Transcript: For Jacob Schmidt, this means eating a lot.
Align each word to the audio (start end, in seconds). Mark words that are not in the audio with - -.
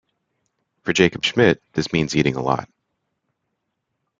For 0.81 0.93
Jacob 0.93 1.23
Schmidt, 1.23 1.61
this 1.73 1.93
means 1.93 2.15
eating 2.15 2.35
a 2.35 2.41
lot. 2.41 2.67